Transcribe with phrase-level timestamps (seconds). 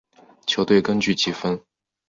[0.47, 1.63] 球队根据积分。